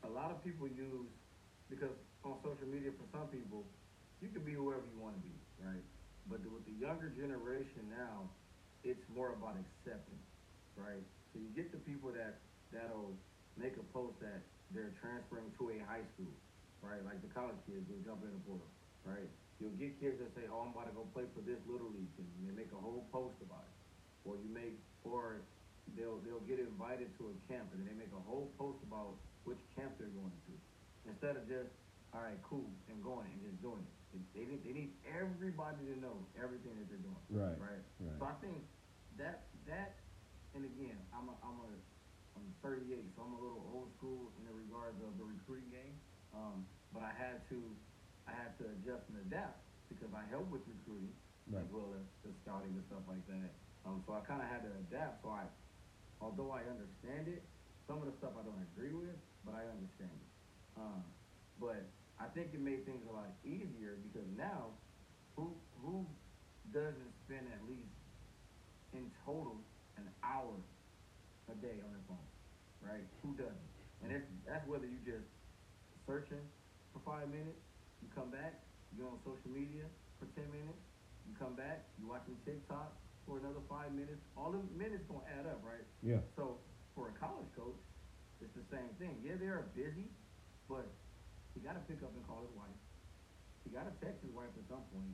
[0.01, 1.09] a lot of people use
[1.69, 1.93] because
[2.25, 3.63] on social media for some people,
[4.19, 5.85] you can be whoever you want to be, right?
[6.25, 8.29] But with the younger generation now,
[8.81, 10.25] it's more about acceptance,
[10.73, 11.01] right?
[11.33, 12.41] So you get the people that
[12.73, 13.13] that'll
[13.57, 14.41] make a post that
[14.73, 16.33] they're transferring to a high school,
[16.81, 17.01] right?
[17.05, 18.69] Like the college kids who jump in the portal,
[19.05, 19.29] right?
[19.61, 22.09] You'll get kids that say, "Oh, I'm about to go play for this little league,"
[22.17, 23.75] team," and they make a whole post about it.
[24.25, 25.45] Or you make, or
[25.93, 29.21] they'll they'll get invited to a camp and then they make a whole post about
[29.45, 30.53] which camp they're going to,
[31.05, 31.69] instead of just,
[32.09, 33.93] "All right, cool," and going and just doing it.
[34.33, 37.53] They, they need they need everybody to know everything that they're doing, Right.
[37.61, 37.83] right?
[38.01, 38.17] Right.
[38.17, 38.65] So I think
[39.21, 40.01] that that,
[40.57, 41.71] and again, I'm a I'm a
[42.33, 45.95] I'm 38, so I'm a little old school in the regards of the recruiting game.
[46.33, 47.59] Um, but I had to
[48.31, 49.59] I had to adjust and adapt
[49.91, 51.11] because I help with recruiting
[51.51, 51.65] Right.
[51.67, 53.51] as well as the scouting and stuff like that.
[53.83, 55.19] Um, so I kind of had to adapt.
[55.25, 55.43] So I,
[56.21, 57.43] although I understand it,
[57.89, 60.31] some of the stuff I don't agree with, but I understand it.
[60.79, 61.03] Um,
[61.59, 61.81] but
[62.21, 64.79] I think it made things a lot easier because now,
[65.35, 66.05] who who
[66.71, 67.91] doesn't spend at least
[68.93, 69.57] in total
[69.97, 70.55] an hour
[71.51, 72.27] a day on their phone,
[72.79, 73.03] right?
[73.23, 73.71] Who doesn't?
[74.03, 75.27] And it's, that's whether you just
[76.07, 76.43] searching
[76.93, 77.59] for five minutes,
[78.15, 78.59] come back,
[78.95, 79.87] you're on social media
[80.19, 80.79] for ten minutes,
[81.27, 82.93] you come back, you're watching TikTok
[83.25, 84.19] for another five minutes.
[84.35, 85.85] All the minutes gonna add up, right?
[86.01, 86.19] Yeah.
[86.35, 86.59] So
[86.95, 87.77] for a college coach,
[88.41, 89.21] it's the same thing.
[89.21, 90.09] Yeah, they are busy,
[90.67, 90.89] but
[91.53, 92.79] he got to pick up and call his wife.
[93.63, 95.13] He got to text his wife at some point.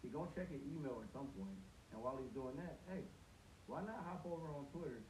[0.00, 1.58] He gonna check his email at some point.
[1.90, 3.02] And while he's doing that, hey,
[3.66, 5.02] why not hop over on Twitter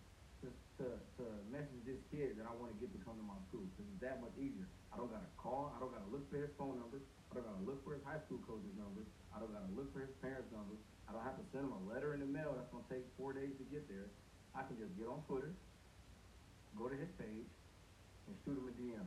[0.78, 3.26] to, to to, to message this kid that I want to get to come to
[3.26, 4.66] my school because it's that much easier.
[4.94, 5.74] I don't gotta call.
[5.74, 7.02] I don't gotta look for his phone number.
[7.30, 9.02] I don't gotta look for his high school coach's number.
[9.34, 10.78] I don't gotta look for his parents' number.
[11.10, 13.34] I don't have to send him a letter in the mail that's gonna take four
[13.34, 14.06] days to get there.
[14.54, 15.52] I can just get on Twitter,
[16.78, 17.50] go to his page,
[18.30, 19.06] and shoot him a DM.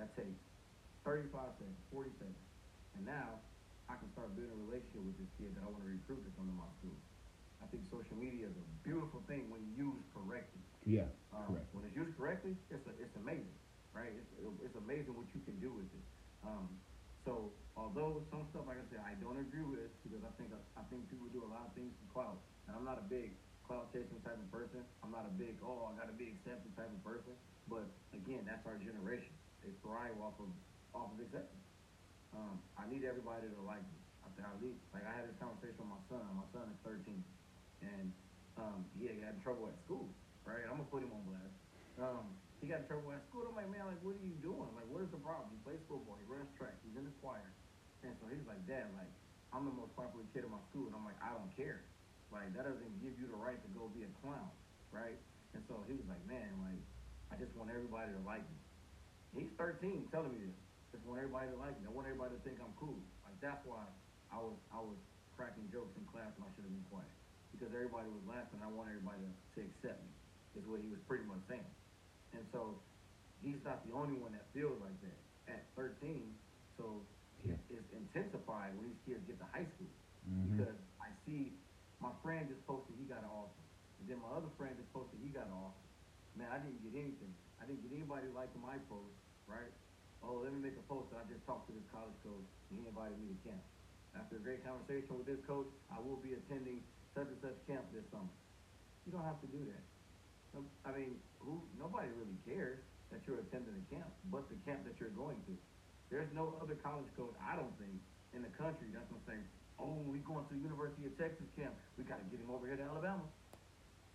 [0.00, 0.36] That takes
[1.04, 2.44] 35 seconds, 40 seconds.
[2.96, 3.40] And now
[3.86, 6.32] I can start building a relationship with this kid that I want to recruit to
[6.34, 6.96] come to my school.
[7.62, 10.65] I think social media is a beautiful thing when used correctly.
[10.86, 11.66] Yeah, Um, correct.
[11.74, 13.58] When it's used correctly, it's a, it's amazing,
[13.90, 14.14] right?
[14.14, 14.30] It's,
[14.62, 16.04] it's amazing what you can do with it.
[16.46, 16.78] Um,
[17.26, 20.86] so although some stuff, like I said, I don't agree with because I think I
[20.86, 22.38] think people do a lot of things for clout,
[22.70, 23.34] and I'm not a big
[23.66, 24.86] clout chasing type of person.
[25.02, 27.34] I'm not a big oh I got to be accepted type of person.
[27.66, 29.34] But again, that's our generation.
[29.66, 30.54] They thrive off of
[30.94, 31.66] off of acceptance.
[32.30, 33.98] Um, I need everybody to like me.
[34.22, 36.22] I think I need like I had this conversation with my son.
[36.38, 37.26] My son is 13,
[37.82, 38.14] and
[38.54, 40.14] um, he had trouble at school.
[40.46, 41.58] Right, I'm gonna put him on blast.
[41.98, 43.50] Um, he got in trouble at school.
[43.50, 44.70] I'm like, man, like, what are you doing?
[44.78, 45.50] Like, what is the problem?
[45.50, 46.14] He plays football.
[46.22, 46.78] He runs track.
[46.86, 47.50] He's in the choir.
[48.06, 49.10] And so he's like, Dad, like,
[49.50, 50.86] I'm the most popular kid in my school.
[50.86, 51.82] And I'm like, I don't care.
[52.30, 54.50] Like, that doesn't give you the right to go be a clown,
[54.94, 55.18] right?
[55.52, 56.80] And so he was like, man, like,
[57.30, 58.58] I just want everybody to like me.
[59.34, 60.56] He's 13, telling me this.
[60.94, 61.90] Just want everybody to like me.
[61.90, 63.02] I want everybody to think I'm cool.
[63.26, 63.82] Like, that's why
[64.30, 64.96] I was I was
[65.36, 67.10] cracking jokes in class when I should have been quiet
[67.52, 68.64] because everybody was laughing.
[68.64, 70.15] I want everybody to, to accept me.
[70.56, 71.68] Is what he was pretty much saying.
[72.32, 72.80] And so
[73.44, 75.20] he's not the only one that feels like that
[75.52, 76.32] at 13.
[76.80, 77.04] So
[77.44, 77.54] Yeah.
[77.68, 79.92] it's, intensified when these kids get to high school
[80.26, 80.56] Mhm.
[80.56, 81.52] because I see
[82.00, 83.60] my friend just posted he got an offer,
[84.00, 85.84] and then my other friend just posted he got an offer.
[86.34, 87.34] Man, I didn't get anything.
[87.60, 89.14] I didn't get anybody liking my post,
[89.46, 89.72] right?
[90.22, 92.80] Oh, let me make a post that I just talked to this college coach and
[92.80, 93.62] he invited me to camp.
[94.14, 96.82] After a great conversation with this coach, I will be attending
[97.14, 98.32] such and such camp this summer.
[99.04, 99.84] You don't have to do that.
[100.56, 101.60] No- I mean, who?
[101.76, 102.80] Nobody really cares
[103.12, 105.54] that you're attending a camp, but the camp that you're going to.
[106.08, 108.00] There's no other college coach, I don't think,
[108.32, 109.38] in the country that's gonna say,
[109.78, 111.76] "Oh, we going to the University of Texas camp.
[112.00, 113.26] We got to get him over here to Alabama."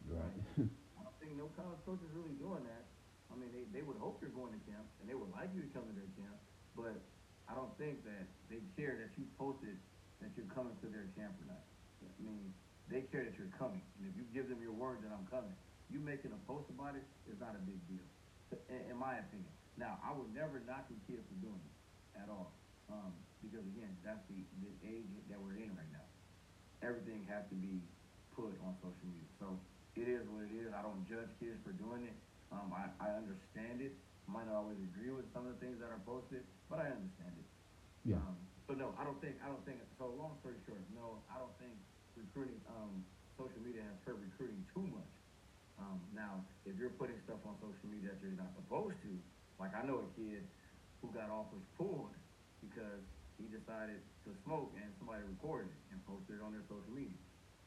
[0.09, 0.41] Right.
[0.57, 2.89] I don't think no college coach is really doing that.
[3.29, 5.61] I mean, they, they would hope you're going to camp, and they would like you
[5.61, 6.35] to come to their camp,
[6.75, 6.95] but
[7.47, 9.77] I don't think that they care that you posted
[10.19, 11.63] that you're coming to their camp or not.
[12.01, 12.51] I mean,
[12.89, 15.53] they care that you're coming, and if you give them your word that I'm coming,
[15.91, 18.07] you making a post about it is not a big deal,
[18.71, 19.51] in, in my opinion.
[19.75, 21.75] Now, I would never knock a kid for doing it
[22.19, 22.51] at all,
[22.91, 23.11] um,
[23.43, 26.07] because again, that's the, the age that we're in right now.
[26.83, 27.79] Everything has to be
[28.35, 29.29] put on social media.
[29.37, 29.59] So
[29.95, 30.71] it is what it is.
[30.73, 32.15] I don't judge kids for doing it.
[32.51, 33.95] Um, I, I understand it.
[34.27, 37.35] Might not always agree with some of the things that are posted, but I understand
[37.35, 37.47] it.
[38.07, 38.23] Yeah.
[38.23, 40.07] Um, so no, I don't think I don't think so.
[40.15, 41.75] Long story short, no, I don't think
[42.15, 43.03] recruiting um,
[43.35, 45.11] social media has hurt recruiting too much.
[45.81, 49.13] Um, now, if you're putting stuff on social media that you're not supposed to,
[49.61, 50.41] like I know a kid
[51.05, 52.09] who got offers pulled
[52.65, 53.05] because
[53.37, 57.21] he decided to smoke and somebody recorded it and posted it on their social media.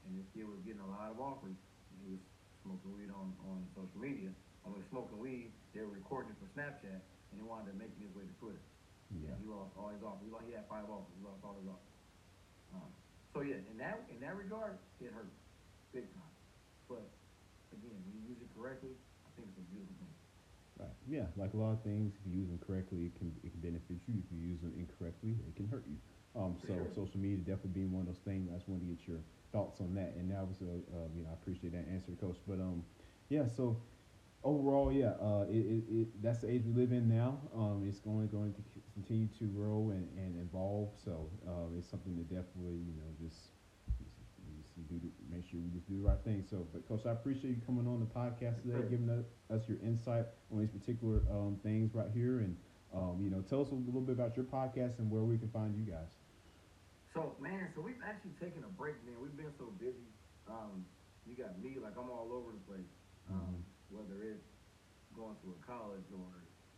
[0.05, 2.22] And this kid was getting a lot of offers and he was
[2.66, 4.35] smoking weed on, on social media.
[4.66, 7.94] When was smoking weed, they were recording it for Snapchat and he wanted to make
[8.03, 8.62] his way to Twitter.
[9.14, 9.31] Yeah.
[9.31, 10.27] And he lost all his offers.
[10.27, 11.14] He, lost, he had five offers.
[11.14, 11.94] He lost all his offers.
[12.74, 12.90] Um,
[13.31, 15.31] so yeah, in that in that regard, it hurt
[15.90, 16.35] big time.
[16.87, 17.07] But
[17.74, 18.94] again, when you use it correctly,
[19.27, 20.14] I think it's a beautiful thing.
[20.79, 20.93] Right.
[21.08, 23.60] Yeah, like a lot of things, if you use them correctly, it can it can
[23.60, 24.14] benefit you.
[24.24, 25.96] If you use them incorrectly, it can hurt you.
[26.34, 26.86] Um, so sure.
[26.94, 28.48] social media definitely being one of those things.
[28.50, 29.20] I just want to get your
[29.52, 30.14] thoughts on that.
[30.16, 32.38] And that was a, um, you know, I appreciate that answer, Coach.
[32.48, 32.82] But um,
[33.28, 33.46] yeah.
[33.46, 33.76] So
[34.42, 37.38] overall, yeah, uh, it, it, it that's the age we live in now.
[37.54, 38.62] Um, it's going going to
[38.94, 40.90] continue to grow and, and evolve.
[41.04, 43.28] So uh, it's something to definitely you know just.
[43.28, 43.63] just just do the,
[45.44, 46.44] make sure we just do the right thing.
[46.48, 48.88] So, but coach, I appreciate you coming on the podcast today, Sure.
[48.88, 52.57] giving us, us your insight on these particular um, things right here, and
[52.94, 55.48] um, you know, tell us a little bit about your podcast and where we can
[55.50, 56.16] find you guys.
[57.12, 59.14] So man, so we've actually taken a break, man.
[59.20, 60.09] We've been so busy.
[60.48, 60.87] Um,
[61.26, 62.90] you got me, like I'm all over the place.
[63.30, 64.44] Um, whether it's
[65.16, 66.26] going to a college or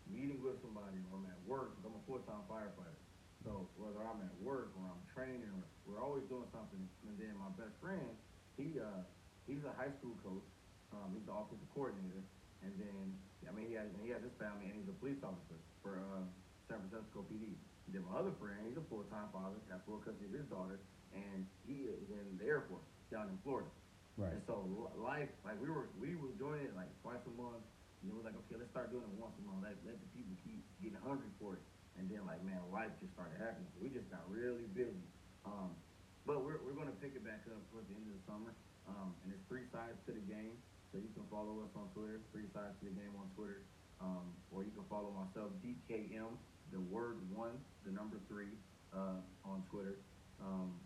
[0.06, 1.74] meeting with somebody, or I'm at work.
[1.76, 3.00] 'cause I'm a full-time firefighter.
[3.42, 6.78] So whether I'm at work or I'm training, or we're always doing something.
[7.08, 8.14] And then my best friend,
[8.56, 9.04] he uh,
[9.46, 10.48] he's a high school coach.
[10.92, 12.24] Um, he's the offensive coordinator.
[12.64, 13.14] And then
[13.46, 16.24] I mean he has he has his family, and he's a police officer for uh,
[16.66, 17.54] San Francisco PD.
[17.86, 20.82] And then my other friend, he's a full-time father, got full custody of his daughter,
[21.14, 22.82] and he is in the Air Force
[23.14, 23.70] down in Florida.
[24.18, 24.34] Right.
[24.34, 24.66] And so
[24.98, 27.62] life, like we were, we were doing it like twice a month.
[28.02, 29.62] And it was like, okay, let's start doing it once a month.
[29.62, 31.62] Let, let the people keep getting hungry for it.
[31.94, 33.70] And then like, man, life just started happening.
[33.78, 35.06] We just got really busy.
[35.46, 35.75] Um,
[36.26, 38.50] but we're, we're going to pick it back up towards the end of the summer.
[38.90, 40.58] Um, and there's three sides to the game.
[40.90, 43.66] So you can follow us on Twitter, Three Sides to the Game on Twitter,
[43.98, 46.30] um, or you can follow myself, DKM,
[46.70, 48.54] the word one, the number three,
[48.94, 49.98] uh, on Twitter.
[50.38, 50.78] Um,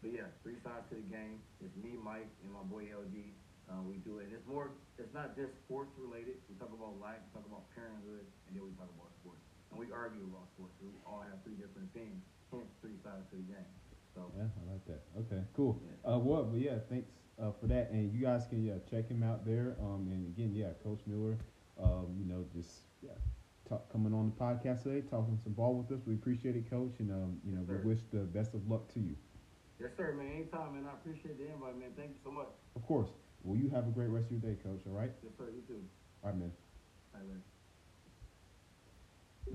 [0.00, 1.42] but yeah, Three Sides to the Game.
[1.58, 3.34] It's me, Mike, and my boy LG.
[3.68, 4.30] Uh, we do it.
[4.30, 4.72] And it's more.
[4.96, 6.40] It's not just sports related.
[6.48, 9.42] We talk about life, we talk about parenthood, and then we talk about sports.
[9.68, 10.72] And we argue about sports.
[10.80, 12.24] We all have three different opinions.
[12.48, 13.72] Hence, three sides to the game.
[14.18, 15.02] So Yeah, I like that.
[15.20, 15.80] Okay, cool.
[15.82, 16.14] Yeah.
[16.14, 17.90] Uh, well, but yeah, thanks uh, for that.
[17.90, 19.76] And you guys can yeah check him out there.
[19.80, 21.38] Um, and again, yeah, Coach Miller.
[21.80, 23.14] Um, you know, just yeah,
[23.68, 26.04] talk, coming on the podcast today, talking some ball with us.
[26.06, 26.94] We appreciate it, Coach.
[26.98, 27.80] And um, you know, Sir.
[27.84, 29.14] we wish the best of luck to you.
[29.78, 30.26] yes, sir, man.
[30.34, 30.86] Anytime, man.
[30.90, 31.90] I appreciate the invite, man.
[31.96, 32.48] Thank you so much.
[32.74, 33.10] Of course.
[33.44, 34.82] Well, you have a great rest of your day, Coach.
[34.86, 35.12] All right.
[35.22, 35.46] Yes, sir.
[35.54, 35.80] You too.
[36.24, 36.50] All right, man.
[37.14, 37.57] All right, later.